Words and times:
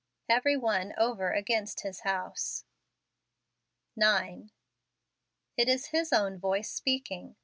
"Every 0.29 0.57
one 0.57 0.95
over 0.97 1.31
against 1.31 1.81
his 1.81 1.99
house." 1.99 2.65
9. 3.95 4.49
It 5.57 5.69
is 5.69 5.89
His 5.93 6.11
own 6.11 6.39
voice 6.39 6.71
speaking. 6.71 7.35